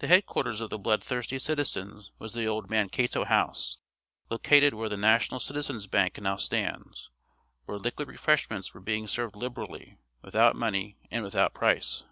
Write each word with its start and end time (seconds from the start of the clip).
The 0.00 0.08
headquarters 0.08 0.60
of 0.60 0.70
the 0.70 0.78
blood 0.80 1.00
thirsty 1.04 1.38
citizens 1.38 2.10
was 2.18 2.32
the 2.32 2.44
old 2.44 2.70
Mankato 2.70 3.24
House 3.24 3.78
located 4.28 4.74
where 4.74 4.88
the 4.88 4.96
National 4.96 5.38
Citizens 5.38 5.86
Bank 5.86 6.20
now 6.20 6.34
stands, 6.34 7.08
where 7.66 7.78
liquid 7.78 8.08
refreshments 8.08 8.74
were 8.74 8.80
being 8.80 9.06
served 9.06 9.36
liberally, 9.36 9.96
without 10.22 10.56
money 10.56 10.96
and 11.08 11.22
without 11.22 11.54
price. 11.54 12.02